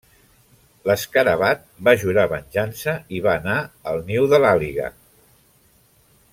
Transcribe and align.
L'escarabat 0.91 1.61
va 1.89 1.93
jurar 2.05 2.25
venjança 2.33 2.97
i 3.19 3.23
va 3.27 3.37
anar 3.43 3.61
al 3.93 4.03
niu 4.11 4.29
de 4.33 4.41
l'àguila. 4.47 4.93